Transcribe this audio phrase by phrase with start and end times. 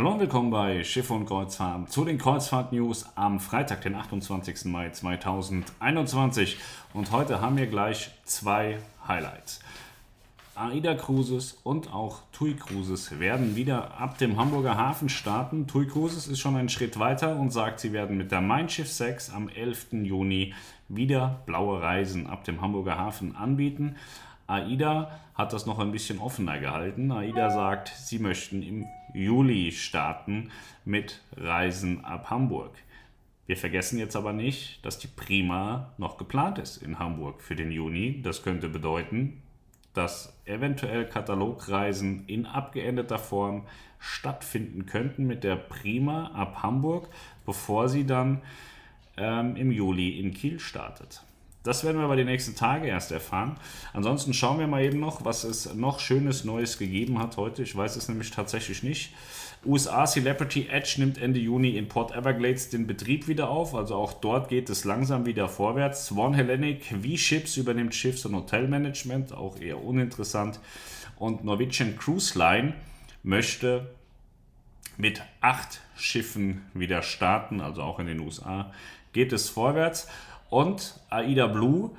[0.00, 4.64] Hallo und willkommen bei Schiff und Kreuzfahrt zu den Kreuzfahrt-News am Freitag, den 28.
[4.64, 6.56] Mai 2021.
[6.94, 9.60] Und heute haben wir gleich zwei Highlights.
[10.54, 15.66] AIDA Cruises und auch TUI Cruises werden wieder ab dem Hamburger Hafen starten.
[15.66, 18.88] TUI Cruises ist schon einen Schritt weiter und sagt, sie werden mit der Mein Schiff
[18.88, 19.88] 6 am 11.
[20.04, 20.54] Juni
[20.88, 23.96] wieder blaue Reisen ab dem Hamburger Hafen anbieten.
[24.50, 27.12] AIDA hat das noch ein bisschen offener gehalten.
[27.12, 30.50] AIDA sagt, sie möchten im Juli starten
[30.84, 32.76] mit Reisen ab Hamburg.
[33.46, 37.72] Wir vergessen jetzt aber nicht, dass die Prima noch geplant ist in Hamburg für den
[37.72, 38.22] Juni.
[38.22, 39.42] Das könnte bedeuten,
[39.94, 43.66] dass eventuell Katalogreisen in abgeänderter Form
[43.98, 47.08] stattfinden könnten mit der Prima ab Hamburg,
[47.44, 48.40] bevor sie dann
[49.16, 51.22] ähm, im Juli in Kiel startet.
[51.62, 53.56] Das werden wir aber die nächsten Tage erst erfahren.
[53.92, 57.62] Ansonsten schauen wir mal eben noch, was es noch Schönes Neues gegeben hat heute.
[57.62, 59.12] Ich weiß es nämlich tatsächlich nicht.
[59.66, 63.74] USA Celebrity Edge nimmt Ende Juni in Port Everglades den Betrieb wieder auf.
[63.74, 66.06] Also auch dort geht es langsam wieder vorwärts.
[66.06, 70.60] Swan Hellenic V-Ships übernimmt Schiffs- und Hotelmanagement, auch eher uninteressant.
[71.16, 72.72] Und Norwegian Cruise Line
[73.22, 73.90] möchte
[74.96, 78.72] mit acht Schiffen wieder starten, also auch in den USA
[79.12, 80.08] geht es vorwärts.
[80.50, 81.90] Und Aida Blue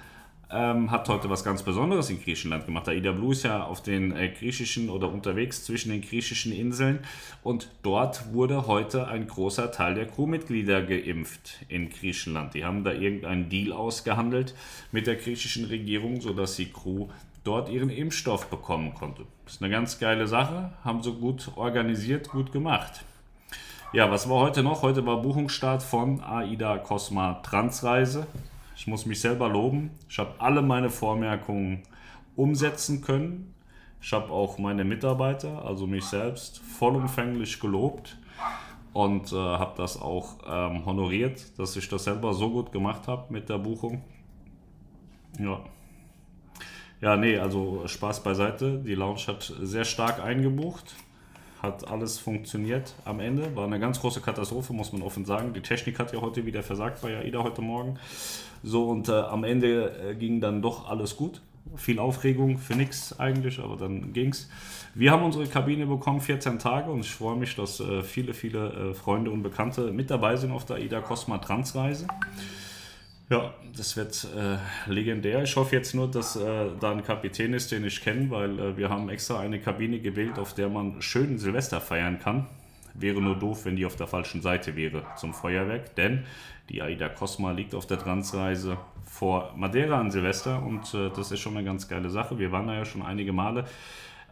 [0.52, 2.88] ähm, hat heute was ganz Besonderes in Griechenland gemacht.
[2.89, 6.99] Aida Blue ist ja auf den äh, griechischen oder unterwegs zwischen den griechischen Inseln
[7.44, 12.53] und dort wurde heute ein großer Teil der Crewmitglieder geimpft in Griechenland.
[12.53, 14.53] Die haben da irgendeinen Deal ausgehandelt
[14.91, 17.07] mit der griechischen Regierung, sodass die Crew
[17.44, 19.23] dort ihren Impfstoff bekommen konnte.
[19.45, 23.05] Das ist eine ganz geile Sache, haben sie gut organisiert, gut gemacht.
[23.94, 24.84] Ja, was war heute noch?
[24.84, 28.25] Heute war Buchungsstart von AIDA Cosma Transreise.
[28.73, 29.92] Ich muss mich selber loben.
[30.08, 31.84] Ich habe alle meine Vormerkungen
[32.38, 33.53] umsetzen können.
[34.02, 38.17] Ich habe auch meine Mitarbeiter, also mich selbst, vollumfänglich gelobt
[38.94, 43.25] und äh, habe das auch ähm, honoriert, dass ich das selber so gut gemacht habe
[43.34, 44.06] mit der Buchung.
[45.38, 45.59] Ja.
[47.01, 48.78] Ja, nee, also Spaß beiseite.
[48.78, 50.96] Die Lounge hat sehr stark eingebucht
[51.61, 53.55] hat alles funktioniert am Ende.
[53.55, 55.53] War eine ganz große Katastrophe, muss man offen sagen.
[55.53, 57.99] Die Technik hat ja heute wieder versagt bei AIDA heute Morgen.
[58.63, 61.41] So, und äh, am Ende äh, ging dann doch alles gut.
[61.75, 64.50] Viel Aufregung für nichts eigentlich, aber dann ging's.
[64.95, 68.89] Wir haben unsere Kabine bekommen, 14 Tage, und ich freue mich, dass äh, viele, viele
[68.89, 72.07] äh, Freunde und Bekannte mit dabei sind auf der AIDA Cosma Transreise.
[73.31, 74.58] Ja, das wird äh,
[74.92, 75.42] legendär.
[75.44, 78.75] Ich hoffe jetzt nur, dass äh, da ein Kapitän ist, den ich kenne, weil äh,
[78.75, 82.47] wir haben extra eine Kabine gewählt, auf der man schön Silvester feiern kann.
[82.94, 86.25] Wäre nur doof, wenn die auf der falschen Seite wäre zum Feuerwerk, denn
[86.68, 88.75] die Aida Cosma liegt auf der Transreise
[89.06, 92.38] vor Madeira an Silvester und äh, das ist schon eine ganz geile Sache.
[92.38, 93.63] Wir waren da ja schon einige Male.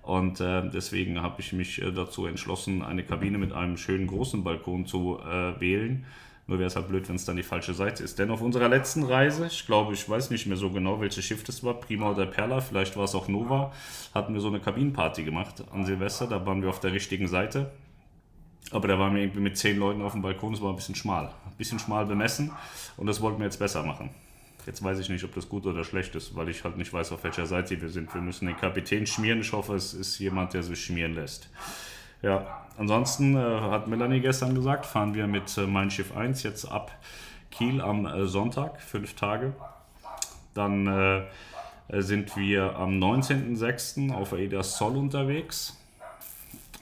[0.01, 4.43] Und äh, deswegen habe ich mich äh, dazu entschlossen, eine Kabine mit einem schönen großen
[4.43, 6.05] Balkon zu äh, wählen.
[6.49, 8.17] Nur wäre es halt blöd, wenn es dann die falsche Seite ist.
[8.17, 11.43] Denn auf unserer letzten Reise, ich glaube, ich weiß nicht mehr so genau, welches Schiff
[11.43, 13.71] das war, Prima oder Perla, vielleicht war es auch Nova,
[14.15, 16.25] hatten wir so eine Kabinenparty gemacht an Silvester.
[16.25, 17.71] Da waren wir auf der richtigen Seite.
[18.71, 20.95] Aber da waren wir irgendwie mit zehn Leuten auf dem Balkon, es war ein bisschen
[20.95, 21.25] schmal.
[21.25, 22.51] Ein bisschen schmal bemessen
[22.97, 24.09] und das wollten wir jetzt besser machen.
[24.65, 27.11] Jetzt weiß ich nicht, ob das gut oder schlecht ist, weil ich halt nicht weiß,
[27.11, 28.11] auf welcher Seite wir sind.
[28.11, 29.41] Wir müssen den Kapitän schmieren.
[29.41, 31.47] Ich hoffe, es ist jemand, der sich schmieren lässt.
[32.21, 36.65] Ja, ansonsten äh, hat Melanie gestern gesagt, fahren wir mit äh, Mein Schiff 1 jetzt
[36.65, 36.91] ab
[37.51, 39.53] Kiel am äh, Sonntag, fünf Tage.
[40.53, 41.21] Dann äh,
[42.01, 44.13] sind wir am 19.06.
[44.13, 45.77] auf AIDA Sol unterwegs.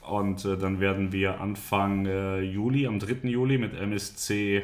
[0.08, 3.28] Und äh, dann werden wir Anfang äh, Juli, am 3.
[3.28, 4.62] Juli mit MSC,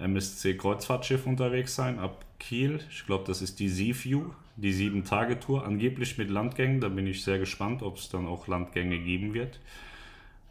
[0.00, 2.80] MSC Kreuzfahrtschiff unterwegs sein, ab Kiel.
[2.90, 6.80] Ich glaube, das ist die Seaview die Sieben-Tage-Tour, angeblich mit Landgängen.
[6.80, 9.60] Da bin ich sehr gespannt, ob es dann auch Landgänge geben wird.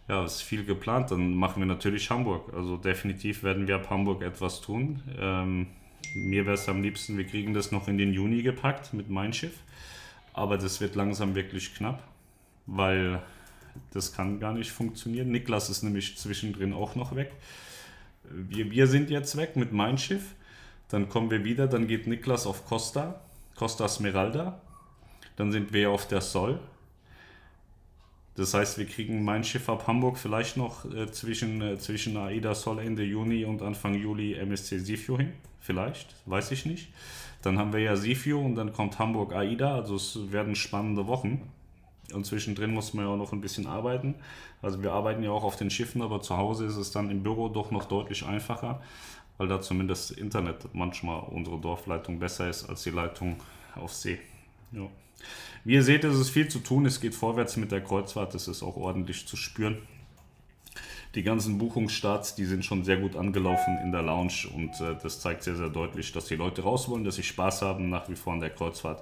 [0.08, 1.12] Ja, es ist viel geplant.
[1.12, 2.54] Dann machen wir natürlich Hamburg.
[2.54, 5.02] Also definitiv werden wir ab Hamburg etwas tun.
[5.20, 5.68] Ähm,
[6.14, 9.34] mir wäre es am liebsten, wir kriegen das noch in den Juni gepackt mit Mein
[9.34, 9.58] Schiff.
[10.34, 12.04] Aber das wird langsam wirklich knapp,
[12.68, 13.22] weil
[13.92, 15.32] das kann gar nicht funktionieren.
[15.32, 17.32] Niklas ist nämlich zwischendrin auch noch weg.
[18.32, 20.36] Wir, wir sind jetzt weg mit Mein Schiff.
[20.90, 23.22] Dann kommen wir wieder, dann geht Niklas auf Costa
[23.56, 24.62] Costa Smeralda.
[25.38, 26.60] Dann sind wir auf der Sol.
[28.36, 32.54] Das heißt, wir kriegen mein Schiff ab Hamburg vielleicht noch äh, zwischen, äh, zwischen AIDA
[32.54, 35.32] Sol Ende Juni und Anfang Juli MSC Sifio hin.
[35.62, 36.90] Vielleicht, weiß ich nicht.
[37.42, 39.76] Dann haben wir ja Sifio und dann kommt Hamburg AIDA.
[39.76, 41.50] Also es werden spannende Wochen.
[42.14, 44.16] Und zwischendrin muss man ja auch noch ein bisschen arbeiten.
[44.62, 47.24] Also wir arbeiten ja auch auf den Schiffen, aber zu Hause ist es dann im
[47.24, 48.82] Büro doch noch deutlich einfacher
[49.38, 53.38] weil da zumindest Internet manchmal unsere Dorfleitung besser ist als die Leitung
[53.76, 54.20] auf See.
[54.72, 54.88] Ja.
[55.64, 56.86] Wie ihr seht, ist es viel zu tun.
[56.86, 58.36] Es geht vorwärts mit der Kreuzfahrt.
[58.36, 59.78] Es ist auch ordentlich zu spüren.
[61.16, 65.22] die ganzen Buchungsstarts, die sind schon sehr gut angelaufen in der Lounge und äh, das
[65.22, 68.18] zeigt sehr, sehr deutlich, dass die Leute raus wollen, dass sie Spaß haben nach wie
[68.18, 69.02] vor an der Kreuzfahrt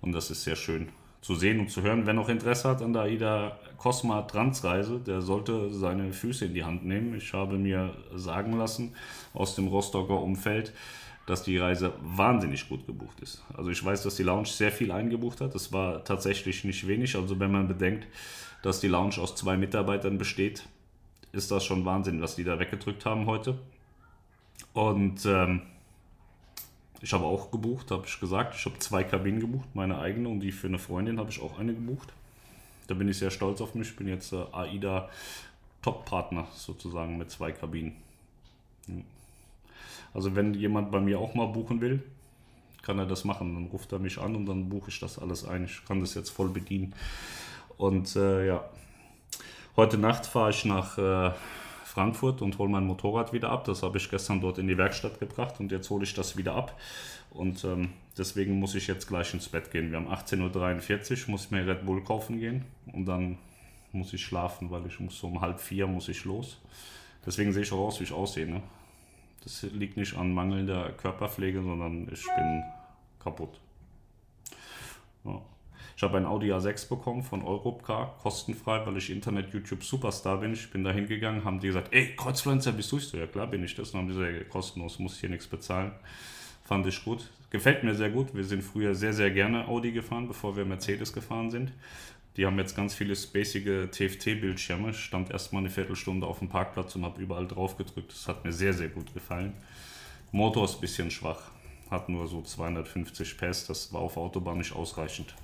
[0.00, 0.88] und das ist sehr schön
[1.22, 2.04] zu sehen und zu hören.
[2.04, 6.64] Wer noch Interesse hat an der AIDA Cosma Transreise, der sollte seine Füße in die
[6.64, 7.16] Hand nehmen.
[7.16, 8.94] Ich habe mir sagen lassen
[9.32, 10.72] aus dem Rostocker Umfeld,
[11.26, 13.42] dass die Reise wahnsinnig gut gebucht ist.
[13.56, 15.54] Also ich weiß, dass die Lounge sehr viel eingebucht hat.
[15.54, 17.14] Das war tatsächlich nicht wenig.
[17.14, 18.06] Also wenn man bedenkt,
[18.62, 20.66] dass die Lounge aus zwei Mitarbeitern besteht,
[21.30, 23.58] ist das schon Wahnsinn, was die da weggedrückt haben heute.
[24.72, 25.62] Und ähm,
[27.02, 28.54] ich habe auch gebucht, habe ich gesagt.
[28.54, 31.58] Ich habe zwei Kabinen gebucht, meine eigene und die für eine Freundin habe ich auch
[31.58, 32.12] eine gebucht.
[32.86, 33.90] Da bin ich sehr stolz auf mich.
[33.90, 35.08] Ich bin jetzt äh, AIDA
[35.82, 37.96] Top-Partner sozusagen mit zwei Kabinen.
[40.14, 42.02] Also wenn jemand bei mir auch mal buchen will,
[42.82, 43.54] kann er das machen.
[43.54, 45.64] Dann ruft er mich an und dann buche ich das alles ein.
[45.64, 46.94] Ich kann das jetzt voll bedienen.
[47.78, 48.64] Und äh, ja,
[49.76, 51.32] heute Nacht fahre ich nach äh,
[51.92, 53.64] Frankfurt und hole mein Motorrad wieder ab.
[53.64, 56.54] Das habe ich gestern dort in die Werkstatt gebracht und jetzt hole ich das wieder
[56.54, 56.80] ab.
[57.28, 59.90] Und ähm, deswegen muss ich jetzt gleich ins Bett gehen.
[59.90, 63.36] Wir haben 18.43 Uhr, muss mir Red Bull kaufen gehen und dann
[63.92, 66.58] muss ich schlafen, weil ich muss um halb vier muss ich los.
[67.26, 68.46] Deswegen sehe ich auch aus, wie ich aussehe.
[68.46, 68.62] Ne?
[69.44, 72.62] Das liegt nicht an mangelnder Körperpflege, sondern ich bin
[73.20, 73.60] kaputt.
[75.24, 75.42] Ja.
[75.96, 80.52] Ich habe ein Audi A6 bekommen von Europcar, kostenfrei, weil ich Internet-YouTube-Superstar bin.
[80.54, 82.98] Ich bin da hingegangen, haben die gesagt, ey, Kreuzpflanzer, bist du?
[82.98, 83.92] Ich so, ja klar bin ich das.
[83.92, 85.92] Dann haben die gesagt, kostenlos, muss hier nichts bezahlen.
[86.64, 87.28] Fand ich gut.
[87.50, 88.34] Gefällt mir sehr gut.
[88.34, 91.72] Wir sind früher sehr, sehr gerne Audi gefahren, bevor wir Mercedes gefahren sind.
[92.36, 94.90] Die haben jetzt ganz viele spacige TFT-Bildschirme.
[94.90, 98.12] Ich stand erstmal eine Viertelstunde auf dem Parkplatz und habe überall drauf gedrückt.
[98.12, 99.52] Das hat mir sehr, sehr gut gefallen.
[100.30, 101.50] Motor ist ein bisschen schwach.
[101.90, 103.66] Hat nur so 250 PS.
[103.66, 105.34] Das war auf Autobahn nicht ausreichend.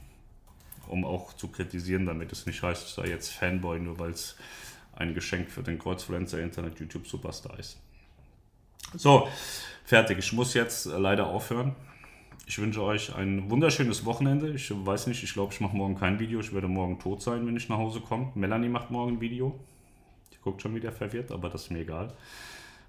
[0.86, 4.36] Um auch zu kritisieren, damit es nicht heißt, ich sei jetzt Fanboy, nur weil es
[4.96, 7.78] ein Geschenk für den Kreuzfluencer Internet YouTube Superstar ist.
[8.94, 9.28] So,
[9.84, 10.18] fertig.
[10.18, 11.74] Ich muss jetzt leider aufhören.
[12.46, 14.48] Ich wünsche euch ein wunderschönes Wochenende.
[14.50, 16.40] Ich weiß nicht, ich glaube, ich mache morgen kein Video.
[16.40, 18.32] Ich werde morgen tot sein, wenn ich nach Hause komme.
[18.34, 19.58] Melanie macht morgen ein Video.
[20.32, 22.14] Die guckt schon wieder verwirrt, aber das ist mir egal.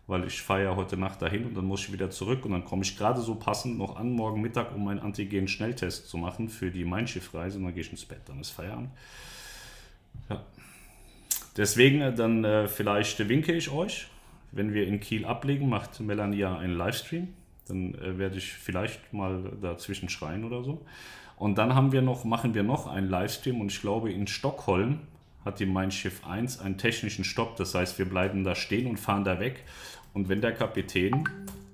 [0.10, 2.82] Weil ich ja heute Nacht dahin und dann muss ich wieder zurück und dann komme
[2.82, 6.84] ich gerade so passend noch an morgen Mittag, um meinen Antigen-Schnelltest zu machen für die
[6.84, 8.22] Mein-Schiff-Reise und dann gehe ich ins Bett.
[8.26, 8.90] Dann ist Feierabend.
[10.28, 10.44] Ja.
[11.58, 14.08] Deswegen, äh, dann äh, vielleicht winke ich euch.
[14.52, 17.28] Wenn wir in Kiel ablegen, macht Melanie ja einen Livestream.
[17.68, 20.84] Dann äh, werde ich vielleicht mal dazwischen schreien oder so.
[21.38, 25.02] Und dann haben wir noch, machen wir noch einen Livestream und ich glaube in Stockholm
[25.46, 27.56] hat die Mein Schiff 1 einen technischen Stopp.
[27.56, 29.64] Das heißt, wir bleiben da stehen und fahren da weg.
[30.14, 31.28] Und wenn der Kapitän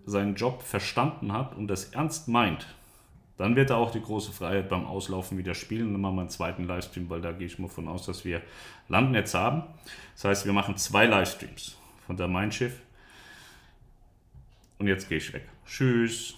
[0.05, 2.67] seinen Job verstanden hat und das ernst meint,
[3.37, 5.91] dann wird er auch die große Freiheit beim Auslaufen wieder spielen.
[5.91, 8.41] Dann machen wir einen zweiten Livestream, weil da gehe ich mal von aus, dass wir
[8.87, 9.63] Landnetz haben.
[10.13, 12.79] Das heißt, wir machen zwei Livestreams von der Mein Schiff.
[14.77, 15.47] Und jetzt gehe ich weg.
[15.65, 16.35] Tschüss.